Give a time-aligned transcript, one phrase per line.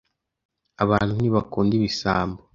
[0.83, 2.39] Abantu ntibakunda ibisambo